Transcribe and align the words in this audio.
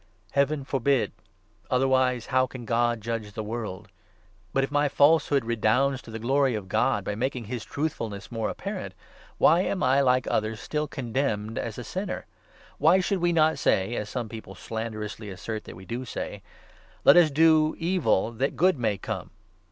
Heaven 0.31 0.63
forbid! 0.63 1.11
Otherwise 1.69 2.25
how 2.33 2.45
6 2.45 2.53
can 2.53 2.65
God 2.65 3.01
judge 3.01 3.33
the 3.33 3.43
world? 3.43 3.87
But, 4.51 4.63
if 4.63 4.71
my 4.71 4.89
falsehood 4.89 5.45
redounds 5.45 6.01
to 6.01 6.09
7 6.09 6.13
the 6.13 6.27
glory 6.27 6.55
of 6.55 6.67
God, 6.67 7.03
by 7.03 7.13
making 7.13 7.43
his 7.45 7.63
truthfulness 7.63 8.31
more 8.31 8.49
apparent, 8.49 8.95
why 9.37 9.59
am 9.61 9.83
I, 9.83 10.01
like 10.01 10.25
others, 10.27 10.59
still 10.59 10.87
condemned 10.87 11.59
as 11.59 11.77
a 11.77 11.83
sinner? 11.83 12.25
Why 12.79 12.95
8 12.95 13.01
should 13.01 13.19
we 13.19 13.31
not 13.31 13.59
say— 13.59 13.93
as 13.95 14.09
some 14.09 14.27
people 14.27 14.55
slanderously 14.55 15.29
assert 15.29 15.65
that 15.65 15.75
we 15.75 15.85
do 15.85 16.03
say 16.03 16.41
—'Let 17.05 17.15
us 17.15 17.29
do 17.29 17.75
evil 17.77 18.31
that 18.31 18.55
good 18.55 18.79
may 18.79 18.97
come 18.97 19.29